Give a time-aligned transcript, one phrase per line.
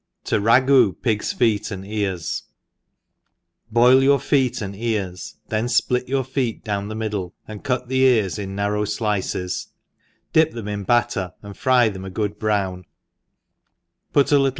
[0.23, 2.43] \To ragoo Piofos Feet an J Ears.
[3.71, 8.39] BOIL your feet and ears, then fplit yQurfeet down the middle, and cut the ears
[8.39, 9.67] in oaN rovf^ iNces/
[10.33, 12.81] dtp them in batter, and fry them a good browh,
[14.11, 14.49] put alittle.